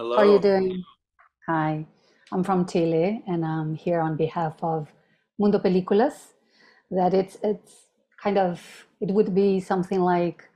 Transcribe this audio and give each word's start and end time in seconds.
Hello. 0.00 0.16
How 0.16 0.22
are 0.22 0.32
you 0.32 0.38
doing? 0.38 0.82
Hi, 1.46 1.84
I'm 2.32 2.42
from 2.42 2.64
Chile 2.64 3.22
and 3.26 3.44
I'm 3.44 3.74
here 3.74 4.00
on 4.00 4.16
behalf 4.16 4.54
of 4.62 4.88
Mundo 5.38 5.58
Películas. 5.58 6.32
That 6.90 7.12
it's 7.12 7.36
it's 7.42 7.84
kind 8.16 8.38
of 8.38 8.64
it 9.02 9.12
would 9.12 9.34
be 9.34 9.60
something 9.60 10.00
like 10.00 10.48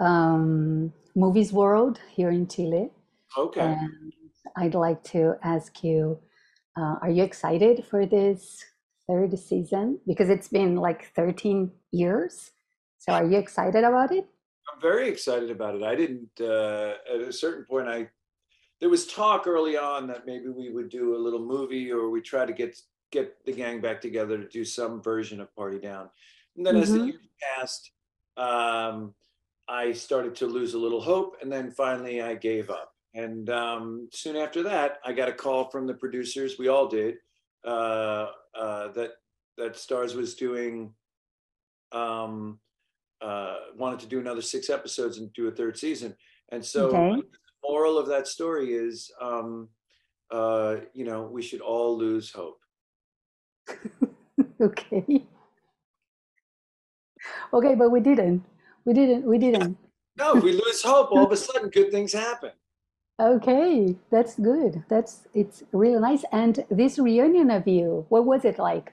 um, 0.00 0.92
Movies 1.16 1.50
World 1.50 1.98
here 2.10 2.28
in 2.28 2.46
Chile. 2.46 2.90
Okay. 3.38 3.72
And 3.72 4.12
I'd 4.58 4.74
like 4.74 5.02
to 5.14 5.36
ask 5.42 5.82
you, 5.82 6.18
uh, 6.76 6.96
are 7.00 7.08
you 7.08 7.22
excited 7.22 7.86
for 7.88 8.04
this 8.04 8.62
third 9.08 9.32
season? 9.38 9.98
Because 10.06 10.28
it's 10.28 10.48
been 10.48 10.76
like 10.76 11.10
13 11.16 11.72
years. 11.90 12.50
So 12.98 13.14
are 13.14 13.24
you 13.24 13.38
excited 13.38 13.82
about 13.82 14.12
it? 14.12 14.26
I'm 14.68 14.78
very 14.78 15.08
excited 15.08 15.50
about 15.50 15.74
it. 15.74 15.82
I 15.84 15.94
didn't, 15.94 16.38
uh, 16.38 16.96
at 17.08 17.22
a 17.22 17.32
certain 17.32 17.64
point, 17.64 17.88
I, 17.88 18.10
there 18.80 18.88
was 18.88 19.06
talk 19.06 19.46
early 19.46 19.76
on 19.76 20.06
that 20.08 20.26
maybe 20.26 20.48
we 20.48 20.70
would 20.70 20.88
do 20.88 21.14
a 21.14 21.18
little 21.18 21.44
movie 21.44 21.92
or 21.92 22.08
we 22.10 22.20
try 22.20 22.46
to 22.46 22.52
get, 22.52 22.80
get 23.12 23.44
the 23.44 23.52
gang 23.52 23.80
back 23.80 24.00
together 24.00 24.38
to 24.38 24.48
do 24.48 24.64
some 24.64 25.02
version 25.02 25.40
of 25.40 25.54
Party 25.54 25.78
Down. 25.78 26.08
And 26.56 26.64
then 26.64 26.76
as 26.76 26.92
the 26.92 27.00
hmm 27.00 27.06
years 27.06 27.20
passed, 27.56 27.92
um, 28.36 29.14
I 29.68 29.92
started 29.92 30.34
to 30.36 30.46
lose 30.46 30.74
a 30.74 30.78
little 30.78 31.00
hope. 31.00 31.36
And 31.42 31.52
then 31.52 31.70
finally 31.70 32.22
I 32.22 32.34
gave 32.34 32.70
up. 32.70 32.94
And 33.14 33.50
um, 33.50 34.08
soon 34.12 34.36
after 34.36 34.62
that, 34.62 34.98
I 35.04 35.12
got 35.12 35.28
a 35.28 35.32
call 35.32 35.68
from 35.68 35.86
the 35.86 35.94
producers. 35.94 36.58
We 36.58 36.68
all 36.68 36.88
did. 36.88 37.16
Uh, 37.64 38.28
uh, 38.54 38.88
that 38.92 39.10
that 39.58 39.74
Starz 39.74 40.14
was 40.14 40.34
doing 40.34 40.94
um, 41.92 42.58
uh, 43.20 43.56
wanted 43.76 44.00
to 44.00 44.06
do 44.06 44.18
another 44.20 44.42
six 44.42 44.70
episodes 44.70 45.18
and 45.18 45.32
do 45.34 45.48
a 45.48 45.50
third 45.50 45.76
season. 45.76 46.16
And 46.50 46.64
so 46.64 46.90
Okay. 46.92 47.22
The 47.62 47.68
moral 47.68 47.98
of 47.98 48.06
that 48.08 48.26
story 48.26 48.72
is, 48.72 49.10
um, 49.20 49.68
uh, 50.30 50.76
you 50.94 51.04
know, 51.04 51.22
we 51.22 51.42
should 51.42 51.60
all 51.60 51.96
lose 51.96 52.30
hope. 52.30 52.60
Okay. 54.60 55.26
Okay, 57.52 57.74
but 57.74 57.90
we 57.90 58.00
didn't. 58.00 58.44
We 58.84 58.92
didn't. 58.92 59.24
We 59.24 59.38
didn't. 59.38 59.76
No, 60.18 60.36
if 60.36 60.44
we 60.44 60.52
lose 60.52 60.82
hope, 60.82 61.12
all 61.12 61.24
of 61.24 61.32
a 61.32 61.36
sudden 61.36 61.70
good 61.70 61.90
things 61.90 62.12
happen. 62.12 62.50
Okay, 63.18 63.96
that's 64.10 64.34
good. 64.38 64.84
That's 64.88 65.28
it's 65.32 65.62
really 65.72 65.98
nice. 65.98 66.24
And 66.30 66.62
this 66.68 66.98
reunion 66.98 67.50
of 67.50 67.66
you, 67.66 68.04
what 68.10 68.26
was 68.26 68.44
it 68.44 68.58
like? 68.58 68.92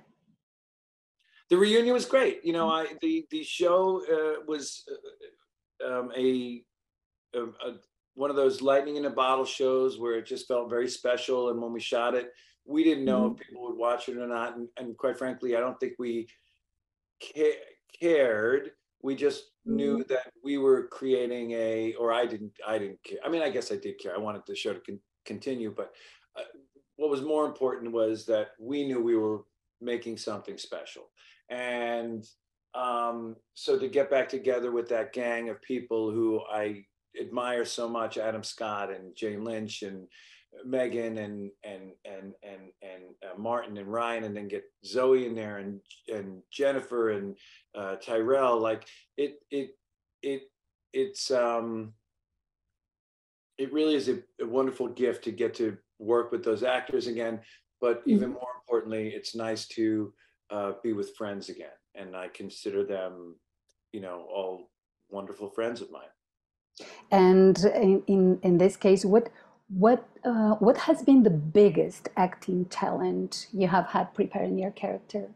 The 1.50 1.58
reunion 1.58 1.94
was 1.94 2.06
great. 2.06 2.46
You 2.46 2.54
know, 2.54 2.70
I 2.70 2.94
the 3.02 3.26
the 3.32 3.44
show 3.44 4.04
uh, 4.08 4.46
was 4.48 4.88
uh, 5.84 6.00
um, 6.00 6.12
a, 6.16 6.64
a, 7.34 7.42
a 7.42 7.70
one 8.18 8.32
of 8.32 8.36
those 8.36 8.64
lightning 8.64 8.96
in 8.96 9.06
a 9.06 9.10
bottle 9.12 9.46
shows 9.46 10.00
where 10.00 10.16
it 10.18 10.26
just 10.26 10.48
felt 10.48 10.72
very 10.72 10.90
special. 10.90 11.50
And 11.52 11.62
when 11.62 11.72
we 11.72 11.80
shot 11.80 12.16
it, 12.16 12.32
we 12.66 12.84
didn't 12.84 13.06
know 13.06 13.30
Mhm. 13.30 13.40
if 13.40 13.48
people 13.48 13.62
would 13.64 13.78
watch 13.78 14.10
it 14.10 14.18
or 14.18 14.28
not. 14.28 14.58
And, 14.58 14.68
and 14.78 14.98
quite 14.98 15.20
frankly, 15.20 15.56
I 15.56 15.60
don't 15.60 15.80
think 15.80 15.94
we 16.00 16.28
ca- 17.22 17.62
cared. 17.94 18.72
We 19.04 19.16
just 19.16 19.52
knew 19.66 20.00
Mhm. 20.00 20.08
that 20.08 20.34
we 20.44 20.58
were 20.58 20.88
creating 20.88 21.52
a, 21.52 21.94
or 21.94 22.12
I 22.12 22.26
didn't, 22.26 22.54
I 22.66 22.80
didn't 22.80 23.04
care. 23.04 23.20
I 23.24 23.30
mean, 23.30 23.44
I 23.44 23.52
guess 23.52 23.72
I 23.72 23.76
did 23.78 24.00
care. 24.00 24.16
I 24.16 24.18
wanted 24.18 24.42
the 24.48 24.56
show 24.56 24.74
to 24.74 24.80
con- 24.80 25.00
continue, 25.24 25.70
but 25.72 25.96
uh, 26.36 26.44
what 26.96 27.12
was 27.12 27.22
more 27.22 27.46
important 27.46 27.92
was 27.92 28.26
that 28.26 28.50
we 28.60 28.84
knew 28.88 29.00
we 29.00 29.16
were 29.16 29.46
making 29.80 30.18
something 30.18 30.58
special. 30.58 31.12
And 31.50 32.28
um, 32.74 33.36
so 33.54 33.78
to 33.78 33.88
get 33.88 34.10
back 34.10 34.28
together 34.28 34.72
with 34.72 34.90
that 34.90 35.14
gang 35.14 35.50
of 35.50 35.62
people 35.62 36.10
who 36.12 36.42
I 36.50 36.86
admire 37.20 37.66
so 37.66 37.88
much, 37.88 38.18
Adam 38.18 38.44
Scott 38.44 38.92
and 38.92 39.16
Jane 39.16 39.44
Lynch 39.44 39.84
and 39.84 40.08
Megan 40.66 41.18
and 41.20 41.52
and 41.64 41.92
and 42.06 42.34
and 42.44 42.72
and 42.82 43.04
uh, 43.24 43.38
Martin 43.38 43.78
and 43.78 43.92
Ryan, 43.92 44.24
and 44.24 44.36
then 44.36 44.48
get 44.48 44.64
Zoe 44.86 45.26
in 45.26 45.36
there 45.36 45.58
and 45.58 45.82
and 46.14 46.42
Jennifer 46.52 47.12
and 47.12 47.38
uh, 47.76 47.96
Tyrel. 47.98 48.60
Like 48.60 48.88
it 49.18 49.40
it 49.52 49.72
it 50.24 50.44
it's 50.94 51.30
um 51.32 51.94
it 53.58 53.74
really 53.74 53.96
is 53.96 54.08
a, 54.10 54.20
a 54.42 54.46
wonderful 54.46 54.88
gift 54.88 55.24
to 55.26 55.32
get 55.32 55.54
to 55.56 55.78
work 56.00 56.32
with 56.32 56.44
those 56.44 56.64
actors 56.64 57.08
again. 57.08 57.42
But 57.82 58.02
even 58.06 58.30
Mhm. 58.32 58.34
more 58.34 58.54
importantly, 58.62 59.10
it's 59.10 59.36
nice 59.36 59.68
to 59.70 60.14
uh, 60.50 60.74
be 60.82 60.94
with 60.94 61.16
friends 61.16 61.50
again, 61.50 61.78
and 61.96 62.16
I 62.16 62.30
consider 62.30 62.84
them, 62.86 63.36
you 63.92 64.00
know, 64.00 64.22
all 64.34 64.72
wonderful 65.10 65.50
friends 65.50 65.82
of 65.82 65.92
mine. 65.92 66.10
And 67.12 67.58
in 67.58 68.04
in, 68.08 68.40
in 68.44 68.58
this 68.58 68.78
case, 68.78 69.06
what 69.06 69.30
what 69.70 70.08
uh, 70.24 70.56
what 70.56 70.78
has 70.78 71.04
been 71.04 71.24
the 71.24 71.30
biggest 71.30 72.10
acting 72.16 72.68
challenge 72.70 73.48
you 73.54 73.68
have 73.68 73.88
had 73.88 74.14
preparing 74.14 74.58
your 74.58 74.72
character? 74.72 75.30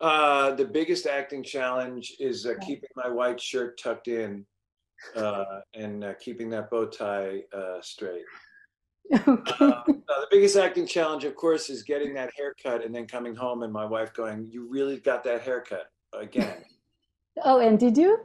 Uh, 0.00 0.54
the 0.54 0.64
biggest 0.64 1.06
acting 1.06 1.42
challenge 1.42 2.14
is 2.18 2.46
uh, 2.46 2.54
keeping 2.66 2.90
my 2.96 3.08
white 3.08 3.40
shirt 3.40 3.78
tucked 3.78 4.08
in 4.08 4.44
uh, 5.16 5.60
and 5.74 6.04
uh, 6.04 6.14
keeping 6.20 6.50
that 6.50 6.70
bow 6.70 6.86
tie 6.86 7.42
uh, 7.52 7.80
straight. 7.80 8.24
Okay. 9.28 9.66
Uh, 9.66 9.82
no, 9.86 10.20
the 10.20 10.26
biggest 10.30 10.56
acting 10.56 10.86
challenge, 10.86 11.24
of 11.24 11.36
course, 11.36 11.68
is 11.68 11.82
getting 11.82 12.14
that 12.14 12.30
haircut 12.34 12.82
and 12.82 12.94
then 12.94 13.06
coming 13.06 13.34
home 13.34 13.62
and 13.62 13.70
my 13.70 13.84
wife 13.84 14.14
going, 14.14 14.46
"You 14.46 14.66
really 14.66 14.98
got 14.98 15.22
that 15.24 15.42
haircut 15.42 15.90
again?" 16.14 16.64
Oh, 17.44 17.58
and 17.58 17.78
did 17.78 17.98
you? 17.98 18.20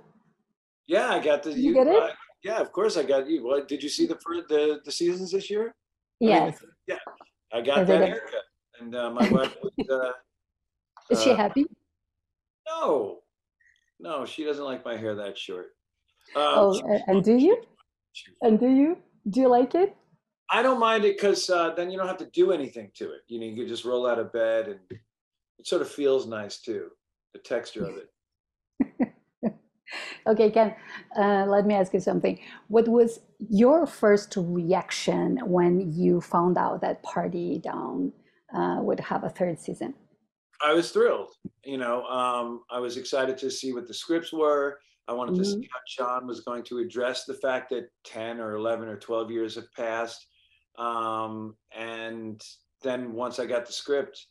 Yeah, 0.90 1.10
I 1.16 1.20
got 1.30 1.44
the. 1.44 1.52
Did 1.54 1.64
you 1.64 1.74
get 1.74 1.88
it? 1.88 2.02
uh, 2.04 2.10
yeah, 2.44 2.60
of 2.60 2.72
course 2.72 2.98
I 2.98 3.04
got 3.04 3.28
you. 3.30 3.46
What 3.46 3.68
did 3.68 3.82
you 3.84 3.90
see 3.90 4.06
the 4.12 4.18
the 4.54 4.80
the 4.84 4.92
seasons 4.92 5.32
this 5.32 5.50
year? 5.50 5.66
I 6.22 6.26
mean, 6.26 6.30
Yes. 6.36 6.64
yeah, 6.88 7.04
I 7.54 7.62
got 7.62 7.88
that 7.88 8.02
haircut, 8.08 8.46
and 8.80 8.96
uh, 8.96 9.10
my 9.12 9.26
wife 9.30 9.56
was. 9.62 9.72
Uh, 9.90 10.12
Is 11.14 11.24
she 11.24 11.32
uh, 11.32 11.36
happy? 11.44 11.66
no, 12.68 13.20
no, 14.00 14.26
she 14.26 14.44
doesn't 14.44 14.64
like 14.72 14.84
my 14.86 14.96
hair 14.96 15.16
that 15.16 15.36
short. 15.38 15.68
Um, 16.36 16.44
Oh, 16.62 16.74
she- 16.76 16.84
and 17.08 17.24
do 17.24 17.36
you? 17.46 17.56
she- 18.14 18.32
And 18.46 18.60
do 18.60 18.68
you? 18.82 18.98
Do 19.32 19.40
you 19.42 19.48
like 19.50 19.74
it? 19.84 19.96
I 20.52 20.62
don't 20.62 20.80
mind 20.80 21.06
it 21.06 21.16
because 21.18 21.50
uh, 21.50 21.74
then 21.76 21.90
you 21.92 21.98
don't 21.98 22.08
have 22.14 22.18
to 22.26 22.30
do 22.42 22.52
anything 22.52 22.92
to 23.00 23.06
it. 23.16 23.22
You 23.28 23.40
know, 23.40 23.46
you 23.48 23.56
can 23.56 23.68
just 23.68 23.86
roll 23.86 24.06
out 24.08 24.20
of 24.20 24.32
bed, 24.34 24.68
and 24.68 24.80
it 25.60 25.66
sort 25.72 25.82
of 25.82 25.90
feels 25.90 26.28
nice 26.28 26.60
too. 26.62 26.86
The 27.34 27.40
texture 27.40 27.86
of 27.90 27.96
it. 27.98 28.10
Okay, 30.28 30.52
Ken, 30.52 30.76
uh, 31.18 31.46
let 31.48 31.66
me 31.66 31.74
ask 31.74 31.94
you 31.94 32.00
something. 32.00 32.40
What 32.68 32.88
was 32.88 33.20
your 33.50 33.88
first 33.88 34.36
reaction 34.38 35.40
when 35.46 35.92
you 35.94 36.22
found 36.22 36.58
out 36.58 36.82
that 36.82 37.02
Party 37.04 37.60
Down 37.60 38.12
uh, 38.54 38.78
would 38.82 39.00
have 39.00 39.24
a 39.24 39.30
third 39.30 39.60
season? 39.60 39.94
I 40.62 40.74
was 40.74 40.92
thrilled. 40.92 41.34
You 41.64 41.78
know, 41.78 42.04
um, 42.06 42.64
I 42.70 42.80
was 42.80 42.98
excited 42.98 43.38
to 43.40 43.50
see 43.50 43.74
what 43.74 43.88
the 43.88 43.94
scripts 43.94 44.34
were. 44.34 44.80
I 45.08 45.14
wanted 45.14 45.36
to 45.36 45.42
Mhm. 45.42 45.62
see 45.62 45.70
how 45.72 45.80
John 45.88 46.28
was 46.28 46.42
going 46.42 46.64
to 46.64 46.80
address 46.80 47.26
the 47.26 47.34
fact 47.36 47.70
that 47.70 47.90
10 48.04 48.40
or 48.40 48.56
11 48.56 48.88
or 48.88 48.98
12 48.98 49.32
years 49.32 49.56
have 49.56 49.72
passed. 49.74 50.28
Um, 50.78 51.58
and 51.76 52.42
then 52.82 53.14
once 53.14 53.40
I 53.40 53.46
got 53.46 53.66
the 53.66 53.74
script, 53.74 54.28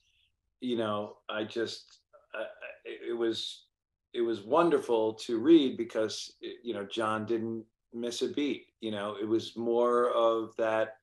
you 0.60 0.76
know, 0.76 1.18
I 1.28 1.44
just, 1.44 2.00
uh, 2.34 2.44
it, 2.84 3.10
it 3.10 3.12
was, 3.12 3.67
it 4.14 4.20
was 4.22 4.41
wonderful 4.42 5.14
to 5.14 5.38
read 5.38 5.76
because, 5.76 6.32
you 6.62 6.72
know, 6.74 6.84
John 6.84 7.26
didn't 7.26 7.64
miss 7.92 8.22
a 8.22 8.28
beat. 8.28 8.66
You 8.80 8.91
know, 8.91 9.16
it 9.20 9.26
was 9.26 9.56
more 9.56 10.10
of 10.10 10.54
that, 10.56 10.96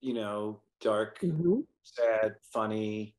you 0.00 0.14
know, 0.14 0.60
dark, 0.80 1.18
Mhm. 1.20 1.64
sad, 1.82 2.36
funny 2.52 3.14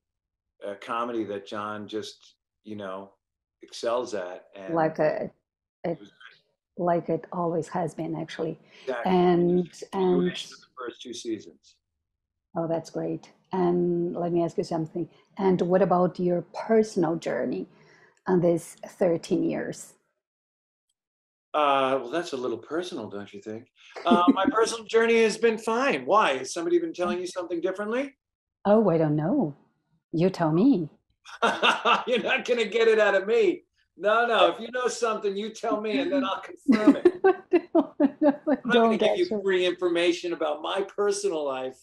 uh, 0.65 0.75
comedy 0.81 1.23
that 1.25 1.45
John 1.45 1.87
just, 1.87 2.35
you 2.63 2.75
know, 2.75 3.11
excels 3.61 4.13
at. 4.13 4.45
And 4.55 4.75
Like 4.75 4.99
a, 4.99 5.31
like 6.77 7.09
it 7.09 7.25
always 7.31 7.67
has 7.69 7.93
been, 7.93 8.15
actually. 8.15 8.59
exactly 8.83 9.11
And 9.11 9.83
and 9.93 10.21
the 10.21 10.55
first 10.77 11.01
two 11.01 11.13
seasons. 11.13 11.75
oh, 12.55 12.67
that's 12.67 12.89
great. 12.89 13.31
And 13.51 14.15
let 14.15 14.31
me 14.31 14.43
ask 14.43 14.57
you 14.57 14.63
something. 14.63 15.07
And 15.37 15.61
what 15.61 15.81
about 15.81 16.19
your 16.19 16.41
personal 16.53 17.15
journey 17.15 17.67
on 18.27 18.41
this 18.41 18.75
13 18.87 19.43
years? 19.43 19.93
Uh, 21.53 21.99
well, 22.01 22.09
that's 22.09 22.33
a 22.33 22.37
little 22.37 22.57
personal, 22.57 23.09
don't 23.09 23.31
you 23.33 23.41
think? 23.41 23.67
Uh, 24.05 24.23
my 24.29 24.43
personal 24.51 24.83
journey 24.85 25.21
has 25.21 25.37
been 25.37 25.57
fine. 25.57 26.03
Why? 26.05 26.39
Has 26.39 26.51
somebody 26.51 26.79
been 26.79 26.93
telling 26.93 27.19
you 27.19 27.27
something 27.27 27.61
differently? 27.61 28.11
Oh, 28.65 28.89
I 28.89 28.97
don't 28.97 29.15
know. 29.15 29.55
You 30.11 30.31
tell 30.31 30.51
me. 30.51 30.89
You're 31.43 32.23
not 32.23 32.43
going 32.43 32.59
to 32.59 32.67
get 32.67 32.87
it 32.87 32.99
out 32.99 33.13
of 33.13 33.27
me. 33.27 33.63
No, 33.95 34.25
no. 34.25 34.47
If 34.49 34.59
you 34.59 34.71
know 34.71 34.87
something, 34.87 35.37
you 35.37 35.51
tell 35.51 35.79
me, 35.79 35.99
and 35.99 36.11
then 36.11 36.23
I'll 36.23 36.41
confirm 36.41 36.95
it. 36.97 37.13
No, 37.75 37.93
I'm 37.99 38.17
not 38.21 38.45
going 38.45 38.57
Don't 38.71 38.91
to 38.91 38.97
give 38.97 39.17
you 39.17 39.41
free 39.43 39.65
information 39.65 40.33
about 40.33 40.61
my 40.61 40.81
personal 40.81 41.45
life, 41.45 41.77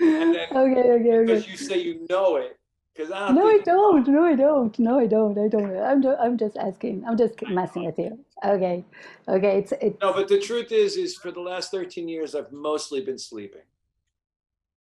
and 0.00 0.34
then 0.34 0.48
Okay, 0.50 0.90
okay, 0.90 1.20
because 1.20 1.42
okay. 1.42 1.50
you 1.50 1.56
say 1.56 1.78
you 1.78 2.06
know 2.08 2.36
it, 2.36 2.58
Because 2.94 3.10
I 3.10 3.28
don't 3.28 3.36
No, 3.36 3.46
I 3.46 3.58
don't. 3.58 4.08
No, 4.08 4.24
I 4.24 4.34
don't. 4.34 4.78
No, 4.78 4.98
I 4.98 5.06
don't. 5.06 5.38
I 5.38 5.48
don't. 5.48 5.76
I'm 5.76 6.02
just, 6.02 6.18
I'm 6.20 6.38
just 6.38 6.56
asking. 6.56 7.04
I'm 7.06 7.16
just 7.16 7.34
messing 7.48 7.86
with 7.86 7.98
you. 7.98 8.18
Okay. 8.44 8.84
Okay. 9.28 9.58
It's 9.58 9.72
it. 9.72 9.98
No, 10.00 10.12
but 10.12 10.28
the 10.28 10.38
truth 10.38 10.72
is, 10.72 10.96
is 10.96 11.16
for 11.16 11.30
the 11.30 11.40
last 11.40 11.70
13 11.70 12.06
years, 12.08 12.34
I've 12.34 12.52
mostly 12.52 13.00
been 13.00 13.18
sleeping. 13.18 13.62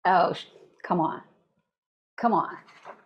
Oh, 0.05 0.33
come 0.83 0.99
on. 0.99 1.21
Come 2.17 2.33
on. 2.33 2.57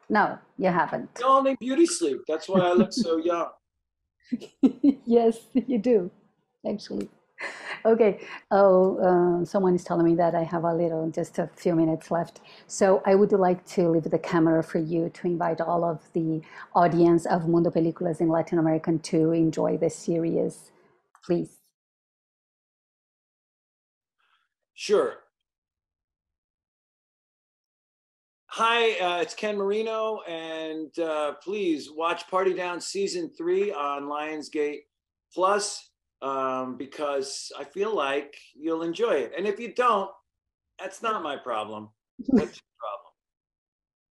No, 0.10 0.38
you 0.58 0.70
haven't. 0.70 1.10
It's 1.14 1.24
all 1.24 1.42
named 1.44 1.60
beauty 1.60 1.86
sleep. 1.86 2.22
That's 2.28 2.48
why 2.48 2.62
I 2.62 2.74
look 2.74 2.94
so 2.94 3.18
young. 3.24 3.50
yes, 5.06 5.38
you 5.54 5.78
do, 5.78 6.12
actually. 6.68 7.10
Okay. 7.86 8.20
Oh, 8.50 8.98
uh, 8.98 9.46
someone 9.46 9.76
is 9.76 9.84
telling 9.84 10.06
me 10.06 10.16
that 10.16 10.34
I 10.34 10.44
have 10.44 10.64
a 10.64 10.74
little, 10.74 11.08
just 11.12 11.38
a 11.38 11.48
few 11.56 11.76
minutes 11.76 12.10
left. 12.10 12.42
So 12.66 13.04
I 13.06 13.14
would 13.14 13.32
like 13.32 13.64
to 13.76 13.90
leave 13.90 14.10
the 14.10 14.18
camera 14.18 14.64
for 14.64 14.80
you 14.80 15.10
to 15.10 15.28
invite 15.28 15.62
all 15.62 15.84
of 15.84 16.02
the 16.14 16.42
audience 16.74 17.28
of 17.28 17.48
Mundo 17.48 17.70
Películas 17.70 18.22
in 18.22 18.30
Latin 18.30 18.58
American 18.58 18.98
to 19.00 19.32
enjoy 19.34 19.78
this 19.78 19.96
series, 19.96 20.72
please. 21.24 21.58
Sure. 24.74 25.20
Hi, 28.48 28.94
uh, 29.00 29.22
it's 29.22 29.34
Ken 29.34 29.58
Marino, 29.58 30.22
and 30.28 30.98
uh, 30.98 31.34
please 31.44 31.92
watch 31.92 32.28
Party 32.30 32.54
Down 32.54 32.80
season 32.82 33.30
three 33.38 33.72
on 33.72 34.04
Lionsgate 34.04 34.84
Plus 35.34 35.90
um, 36.26 36.76
because 36.76 37.52
I 37.58 37.64
feel 37.64 37.96
like 37.96 38.36
you'll 38.56 38.82
enjoy 38.82 39.12
it. 39.12 39.34
And 39.38 39.46
if 39.46 39.60
you 39.60 39.74
don't, 39.74 40.10
that's 40.80 41.02
not 41.04 41.22
my 41.22 41.38
problem. 41.38 41.90
That's 42.34 42.60
your 42.60 42.66
problem. 42.84 43.12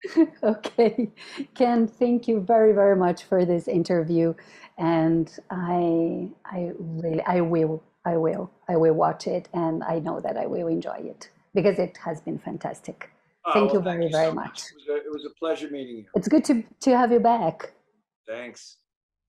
Okay, 0.44 1.10
Ken, 1.56 1.88
thank 1.88 2.28
you 2.28 2.42
very, 2.42 2.74
very 2.74 2.96
much 2.96 3.24
for 3.24 3.46
this 3.46 3.70
interview, 3.70 4.34
and 4.78 5.32
I, 5.50 6.30
I 6.46 6.74
really, 6.78 7.22
I 7.22 7.40
will, 7.40 7.82
I 8.06 8.18
will, 8.18 8.52
I 8.68 8.76
will 8.76 8.96
watch 8.96 9.28
it, 9.28 9.48
and 9.54 9.82
I 9.82 10.00
know 10.00 10.20
that 10.20 10.36
I 10.36 10.46
will 10.46 10.68
enjoy 10.68 10.98
it 10.98 11.30
because 11.56 11.80
it 11.80 11.98
has 12.04 12.20
been 12.20 12.38
fantastic. 12.38 13.12
Thank 13.54 13.72
Oh, 13.72 13.76
you 13.76 13.80
very, 13.80 14.12
so 14.12 14.18
very 14.18 14.34
much. 14.34 14.64
It 14.64 14.76
was, 14.76 14.88
a, 14.90 14.96
it 15.06 15.12
was 15.12 15.26
a 15.26 15.34
pleasure 15.40 15.70
meeting 15.70 15.98
you. 16.00 16.06
It's 16.16 16.28
good 16.28 16.44
to 16.46 16.64
to 16.82 16.98
have 16.98 17.14
you 17.14 17.22
back. 17.22 17.72
Thanks. 18.28 18.80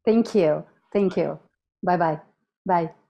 Thank 0.05 0.35
you, 0.35 0.65
thank 0.93 1.17
you. 1.17 1.39
Bye 1.85 1.97
bye, 1.97 2.21
bye. 2.67 3.04